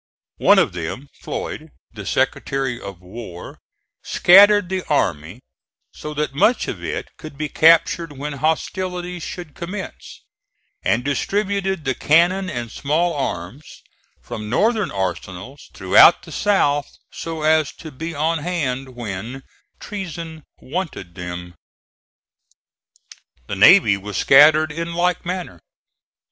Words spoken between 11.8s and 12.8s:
the cannon and